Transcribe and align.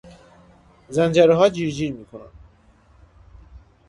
زنجرهها 0.89 1.49
جیرجیر 1.49 1.91
میکردند. 1.93 2.31